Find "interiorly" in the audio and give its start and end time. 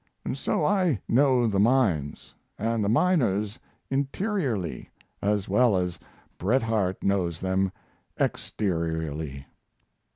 3.91-4.89